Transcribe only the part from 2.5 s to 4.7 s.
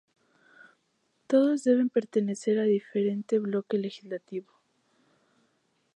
a diferente Bloque Legislativo.